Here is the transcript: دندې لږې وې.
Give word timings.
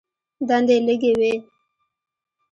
دندې 0.47 0.77
لږې 0.87 1.11
وې. 1.19 1.33